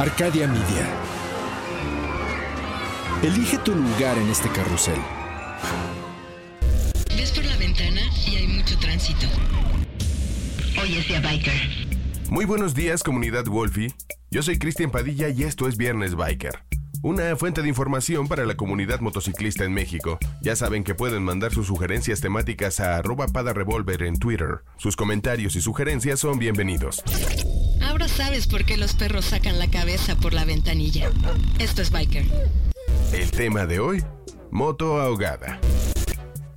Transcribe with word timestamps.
Arcadia 0.00 0.48
Media. 0.48 0.88
Elige 3.22 3.58
tu 3.58 3.74
lugar 3.74 4.16
en 4.16 4.30
este 4.30 4.48
carrusel. 4.48 4.98
Ves 7.14 7.30
por 7.32 7.44
la 7.44 7.54
ventana 7.58 8.00
y 8.26 8.36
hay 8.36 8.46
mucho 8.46 8.78
tránsito. 8.78 9.26
Oye, 10.80 11.02
sea 11.02 11.20
biker. 11.20 11.52
Muy 12.30 12.46
buenos 12.46 12.74
días, 12.74 13.02
comunidad 13.02 13.44
Wolfie. 13.44 13.92
Yo 14.30 14.42
soy 14.42 14.58
Cristian 14.58 14.90
Padilla 14.90 15.28
y 15.28 15.42
esto 15.42 15.68
es 15.68 15.76
Viernes 15.76 16.14
Biker. 16.14 16.64
Una 17.02 17.36
fuente 17.36 17.60
de 17.60 17.68
información 17.68 18.26
para 18.26 18.46
la 18.46 18.54
comunidad 18.54 19.00
motociclista 19.00 19.64
en 19.64 19.74
México. 19.74 20.18
Ya 20.40 20.56
saben 20.56 20.82
que 20.82 20.94
pueden 20.94 21.22
mandar 21.24 21.52
sus 21.52 21.66
sugerencias 21.66 22.22
temáticas 22.22 22.80
a 22.80 22.96
arroba 22.96 23.26
padarevolver 23.26 24.04
en 24.04 24.18
Twitter. 24.18 24.62
Sus 24.78 24.96
comentarios 24.96 25.56
y 25.56 25.60
sugerencias 25.60 26.20
son 26.20 26.38
bienvenidos. 26.38 27.04
Ahora 27.90 28.06
sabes 28.06 28.46
por 28.46 28.64
qué 28.64 28.76
los 28.76 28.94
perros 28.94 29.24
sacan 29.24 29.58
la 29.58 29.68
cabeza 29.68 30.14
por 30.14 30.32
la 30.32 30.44
ventanilla. 30.44 31.10
Esto 31.58 31.82
es 31.82 31.90
Biker. 31.90 32.24
El 33.12 33.32
tema 33.32 33.66
de 33.66 33.80
hoy, 33.80 34.04
moto 34.52 35.00
ahogada. 35.00 35.58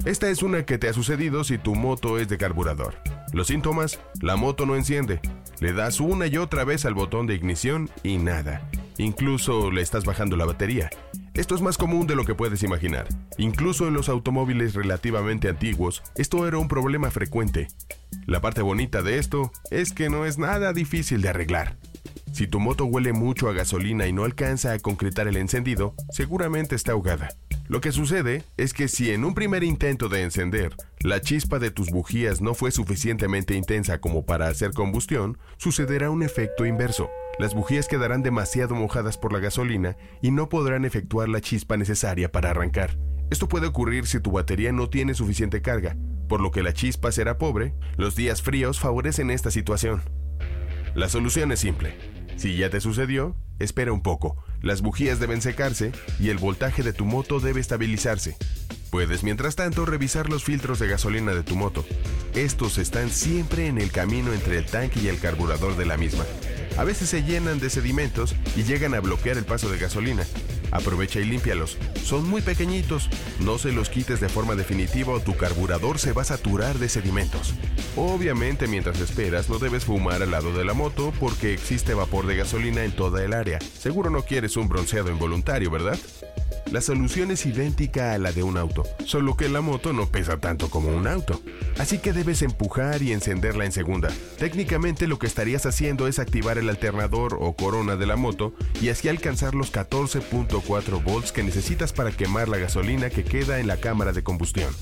Esta 0.05 0.30
es 0.30 0.43
una 0.43 0.63
que 0.63 0.77
te 0.77 0.88
ha 0.88 0.93
sucedido 0.93 1.43
si 1.43 1.58
tu 1.58 1.73
moto 1.73 2.19
es 2.19 2.30
de 2.30 2.38
carburador. 2.38 2.93
Los 3.31 3.47
síntomas, 3.47 3.99
la 4.21 4.35
moto 4.35 4.67
no 4.67 4.75
enciende. 4.75 5.21
Le 5.59 5.73
das 5.73 5.99
una 5.99 6.27
y 6.27 6.38
otra 6.38 6.66
vez 6.66 6.85
al 6.85 6.93
botón 6.93 7.25
de 7.25 7.33
ignición 7.33 7.89
y 8.03 8.17
nada. 8.17 8.69
Incluso 8.97 9.72
le 9.72 9.81
estás 9.81 10.05
bajando 10.05 10.38
la 10.38 10.45
batería. 10.45 10.89
Esto 11.33 11.55
es 11.55 11.61
más 11.61 11.77
común 11.77 12.05
de 12.05 12.16
lo 12.16 12.25
que 12.25 12.36
puedes 12.36 12.61
imaginar. 12.63 13.08
Incluso 13.38 13.88
en 13.88 13.94
los 13.94 14.09
automóviles 14.09 14.75
relativamente 14.75 15.49
antiguos, 15.49 16.03
esto 16.16 16.47
era 16.47 16.58
un 16.58 16.67
problema 16.67 17.09
frecuente. 17.09 17.67
La 18.27 18.39
parte 18.39 18.61
bonita 18.61 19.02
de 19.02 19.17
esto 19.17 19.52
es 19.71 19.94
que 19.94 20.09
no 20.09 20.25
es 20.25 20.38
nada 20.38 20.73
difícil 20.73 21.21
de 21.21 21.30
arreglar. 21.30 21.77
Si 22.31 22.47
tu 22.47 22.59
moto 22.59 22.86
huele 22.86 23.14
mucho 23.14 23.47
a 23.47 23.53
gasolina 23.53 24.08
y 24.08 24.14
no 24.14 24.23
alcanza 24.23 24.73
a 24.73 24.80
concretar 24.80 25.27
el 25.27 25.38
encendido, 25.38 25.94
seguramente 26.11 26.75
está 26.75 26.94
ahogada. 26.94 27.30
Lo 27.67 27.80
que 27.80 27.91
sucede 27.91 28.44
es 28.58 28.73
que 28.73 28.88
si 28.88 29.11
en 29.11 29.23
un 29.23 29.33
primer 29.36 29.64
intento 29.64 30.09
de 30.09 30.23
encender, 30.23 30.75
la 30.99 31.21
chispa 31.21 31.59
de 31.59 31.71
tus 31.71 31.91
bujías 31.91 32.41
no 32.41 32.53
fue 32.55 32.71
suficientemente 32.71 33.55
intensa 33.55 33.99
como 33.99 34.25
para 34.25 34.47
hacer 34.47 34.71
combustión, 34.71 35.38
sucederá 35.58 36.09
un 36.09 36.23
efecto 36.23 36.66
inverso. 36.66 37.09
Las 37.39 37.56
bujías 37.56 37.88
quedarán 37.88 38.22
demasiado 38.22 38.76
mojadas 38.76 39.17
por 39.17 39.34
la 39.34 39.39
gasolina 39.39 39.98
y 40.22 40.30
no 40.30 40.50
podrán 40.50 40.86
efectuar 40.86 41.30
la 41.30 41.42
chispa 41.42 41.78
necesaria 41.78 42.31
para 42.31 42.52
arrancar. 42.52 42.95
Esto 43.31 43.48
puede 43.48 43.66
ocurrir 43.66 44.06
si 44.06 44.20
tu 44.20 44.31
batería 44.31 44.72
no 44.72 44.88
tiene 44.88 45.16
suficiente 45.16 45.64
carga, 45.64 45.98
por 46.30 46.42
lo 46.42 46.52
que 46.52 46.61
la 46.61 46.73
chispa 46.73 47.11
será 47.11 47.39
pobre. 47.39 47.73
Los 47.98 48.16
días 48.16 48.44
fríos 48.44 48.80
favorecen 48.80 49.31
esta 49.31 49.50
situación. 49.50 50.04
La 50.94 51.09
solución 51.09 51.52
es 51.52 51.59
simple. 51.59 51.95
Si 52.38 52.56
ya 52.56 52.70
te 52.70 52.80
sucedió, 52.80 53.36
espera 53.58 53.92
un 53.92 54.02
poco. 54.02 54.38
Las 54.61 54.81
bujías 54.81 55.20
deben 55.20 55.42
secarse 55.42 55.92
y 56.20 56.30
el 56.30 56.38
voltaje 56.38 56.84
de 56.84 56.94
tu 56.94 57.06
moto 57.06 57.39
debe 57.39 57.59
estabilizarse. 57.61 58.38
Puedes, 58.92 59.23
mientras 59.23 59.55
tanto, 59.55 59.88
revisar 59.88 60.30
los 60.30 60.43
filtros 60.43 60.77
de 60.77 60.88
gasolina 60.88 61.33
de 61.33 61.42
tu 61.42 61.55
moto. 61.55 61.83
Estos 62.36 62.77
están 62.77 63.10
siempre 63.10 63.66
en 63.66 63.80
el 63.80 63.92
camino 63.92 64.33
entre 64.33 64.60
el 64.60 64.67
tanque 64.67 64.99
y 64.99 65.08
el 65.08 65.20
carburador 65.20 65.76
de 65.76 65.88
la 65.88 65.98
misma. 65.98 66.26
A 66.78 66.84
veces 66.84 67.10
se 67.10 67.23
llenan 67.23 67.60
de 67.60 67.70
sedimentos 67.70 68.36
y 68.56 68.64
llegan 68.64 68.95
a 68.95 69.00
bloquear 69.00 69.38
el 69.38 69.45
paso 69.45 69.70
de 69.70 69.78
gasolina. 69.78 70.26
Aprovecha 70.72 71.20
y 71.20 71.26
límpialos. 71.26 71.78
Son 72.04 72.28
muy 72.28 72.42
pequeñitos. 72.42 73.10
No 73.39 73.60
se 73.60 73.72
los 73.72 73.89
quites 73.89 74.20
de 74.20 74.28
forma 74.28 74.56
definitiva 74.56 75.14
o 75.14 75.20
tu 75.20 75.36
carburador 75.36 76.00
se 76.00 76.14
va 76.14 76.23
a 76.23 76.26
saturar 76.26 76.80
de 76.80 76.89
sedimentos. 76.89 77.54
Obviamente 77.95 78.67
mientras 78.67 79.00
esperas 79.00 79.50
no 79.50 79.60
debes 79.60 79.86
fumar 79.86 80.23
al 80.23 80.32
lado 80.32 80.52
de 80.52 80.66
la 80.66 80.73
moto 80.73 81.14
porque 81.20 81.54
existe 81.54 81.94
vapor 81.94 82.26
de 82.26 82.38
gasolina 82.38 82.84
en 82.84 82.92
toda 82.92 83.23
el 83.23 83.34
área. 83.34 83.60
Seguro 83.60 84.10
no 84.10 84.23
quieres 84.23 84.58
un 84.58 84.67
bronceado 84.67 85.11
involuntario, 85.11 85.70
¿verdad? 85.70 86.00
La 86.73 86.82
solución 86.82 87.30
es 87.30 87.45
idéntica 87.45 88.14
a 88.14 88.17
la 88.17 88.32
de 88.32 88.42
un 88.42 88.58
auto, 88.58 88.84
solo 89.06 89.38
que 89.38 89.48
la 89.48 89.61
moto 89.61 89.94
no 89.94 90.08
pesa 90.08 90.39
tanto 90.39 90.72
como 90.72 90.89
un 90.89 91.06
auto. 91.06 91.39
Así 91.78 92.00
que 92.00 92.14
debes 92.14 92.42
empujar 92.42 93.04
y 93.04 93.11
encenderla 93.11 93.66
en 93.66 93.72
segunda. 93.72 94.10
Técnicamente 94.39 95.06
lo 95.06 95.20
que 95.20 95.28
estarías 95.28 95.67
haciendo 95.67 96.08
es 96.08 96.17
activar 96.17 96.58
el 96.58 96.67
alternador 96.70 97.38
o 97.39 97.56
corona 97.56 97.95
de 97.95 98.08
la 98.08 98.16
moto 98.16 98.56
y 98.82 98.89
así 98.89 99.08
alcanzar 99.08 99.54
los 99.54 99.72
14.4 99.72 101.04
volts 101.04 101.32
que 101.32 101.44
necesitas 101.44 101.94
para 101.94 102.10
quemar 102.10 102.50
la 102.50 102.58
gasolina 102.58 103.11
que 103.11 103.23
queda 103.23 103.60
en 103.60 103.67
la 103.67 103.78
cámara 103.78 104.11
de 104.11 104.23
combustión. 104.23 104.73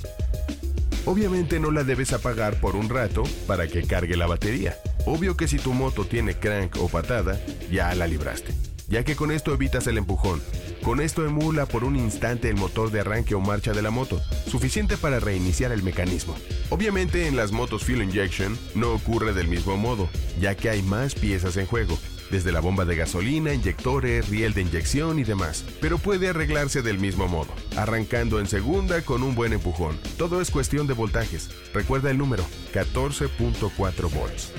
Obviamente 1.03 1.59
no 1.59 1.71
la 1.71 1.83
debes 1.83 2.13
apagar 2.13 2.61
por 2.61 2.77
un 2.77 2.87
rato 2.87 3.23
para 3.47 3.67
que 3.67 3.83
cargue 3.83 4.15
la 4.15 4.27
batería. 4.27 4.77
Obvio 5.05 5.35
que 5.35 5.49
si 5.49 5.57
tu 5.57 5.73
moto 5.73 6.05
tiene 6.05 6.35
crank 6.35 6.77
o 6.79 6.87
patada, 6.87 7.37
ya 7.69 7.93
la 7.95 8.07
libraste, 8.07 8.53
ya 8.91 9.03
que 9.03 9.15
con 9.15 9.31
esto 9.31 9.53
evitas 9.53 9.87
el 9.87 9.97
empujón. 9.97 10.41
Con 10.83 10.99
esto 10.99 11.25
emula 11.25 11.65
por 11.65 11.83
un 11.83 11.95
instante 11.95 12.49
el 12.49 12.57
motor 12.57 12.91
de 12.91 12.99
arranque 12.99 13.33
o 13.33 13.39
marcha 13.39 13.71
de 13.71 13.81
la 13.81 13.89
moto, 13.89 14.21
suficiente 14.47 14.97
para 14.97 15.19
reiniciar 15.19 15.71
el 15.71 15.81
mecanismo. 15.81 16.35
Obviamente 16.69 17.27
en 17.27 17.35
las 17.35 17.51
motos 17.51 17.83
Fuel 17.83 18.03
Injection 18.03 18.57
no 18.75 18.91
ocurre 18.91 19.33
del 19.33 19.47
mismo 19.47 19.77
modo, 19.77 20.09
ya 20.39 20.55
que 20.55 20.69
hay 20.69 20.81
más 20.81 21.15
piezas 21.15 21.55
en 21.57 21.65
juego, 21.65 21.97
desde 22.31 22.51
la 22.51 22.61
bomba 22.61 22.85
de 22.85 22.95
gasolina, 22.95 23.53
inyectores, 23.53 24.29
riel 24.29 24.53
de 24.53 24.61
inyección 24.61 25.19
y 25.19 25.23
demás, 25.23 25.65
pero 25.79 25.97
puede 25.97 26.29
arreglarse 26.29 26.81
del 26.81 26.97
mismo 26.97 27.27
modo, 27.27 27.53
arrancando 27.75 28.39
en 28.39 28.47
segunda 28.47 29.01
con 29.01 29.23
un 29.23 29.35
buen 29.35 29.53
empujón. 29.53 29.97
Todo 30.17 30.41
es 30.41 30.49
cuestión 30.49 30.87
de 30.87 30.93
voltajes. 30.93 31.49
Recuerda 31.73 32.09
el 32.09 32.17
número, 32.17 32.43
14.4 32.73 34.09
volts. 34.11 34.51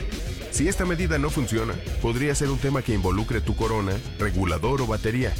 Si 0.52 0.68
esta 0.68 0.84
medida 0.84 1.18
no 1.18 1.30
funciona, 1.30 1.72
podría 2.02 2.34
ser 2.34 2.50
un 2.50 2.58
tema 2.58 2.82
que 2.82 2.92
involucre 2.92 3.40
tu 3.40 3.56
corona, 3.56 3.94
regulador 4.18 4.82
o 4.82 4.86
batería, 4.86 5.32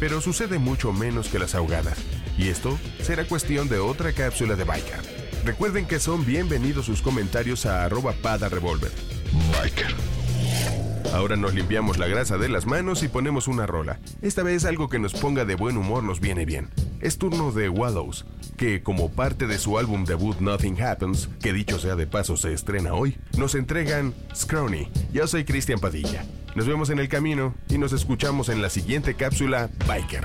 pero 0.00 0.20
sucede 0.20 0.58
mucho 0.58 0.92
menos 0.92 1.28
que 1.28 1.38
las 1.38 1.54
ahogadas, 1.54 1.96
y 2.36 2.48
esto 2.48 2.76
será 3.00 3.24
cuestión 3.24 3.68
de 3.68 3.78
otra 3.78 4.12
cápsula 4.12 4.56
de 4.56 4.64
Biker. 4.64 5.00
Recuerden 5.44 5.86
que 5.86 6.00
son 6.00 6.26
bienvenidos 6.26 6.86
sus 6.86 7.00
comentarios 7.00 7.64
a 7.64 7.84
arroba 7.84 8.12
pada 8.20 8.48
revolver. 8.48 8.90
Biker. 9.62 9.94
Ahora 11.14 11.36
nos 11.36 11.54
limpiamos 11.54 11.96
la 11.98 12.08
grasa 12.08 12.36
de 12.36 12.48
las 12.48 12.66
manos 12.66 13.04
y 13.04 13.08
ponemos 13.08 13.46
una 13.46 13.66
rola. 13.66 14.00
Esta 14.20 14.42
vez 14.42 14.64
algo 14.64 14.88
que 14.88 14.98
nos 14.98 15.14
ponga 15.14 15.44
de 15.44 15.54
buen 15.54 15.76
humor 15.76 16.02
nos 16.02 16.18
viene 16.18 16.44
bien. 16.44 16.70
Es 17.00 17.18
turno 17.18 17.52
de 17.52 17.68
Wallows, 17.68 18.24
que 18.56 18.82
como 18.82 19.10
parte 19.10 19.46
de 19.46 19.58
su 19.58 19.78
álbum 19.78 20.04
debut 20.04 20.38
Nothing 20.40 20.80
Happens, 20.80 21.28
que 21.42 21.52
dicho 21.52 21.78
sea 21.78 21.94
de 21.94 22.06
paso 22.06 22.36
se 22.36 22.52
estrena 22.52 22.94
hoy, 22.94 23.16
nos 23.36 23.54
entregan 23.54 24.14
Scrawny. 24.34 24.88
Yo 25.12 25.26
soy 25.26 25.44
Cristian 25.44 25.78
Padilla. 25.78 26.24
Nos 26.54 26.66
vemos 26.66 26.88
en 26.90 26.98
el 26.98 27.08
camino 27.08 27.54
y 27.68 27.78
nos 27.78 27.92
escuchamos 27.92 28.48
en 28.48 28.62
la 28.62 28.70
siguiente 28.70 29.14
cápsula 29.14 29.68
Biker. 29.86 30.24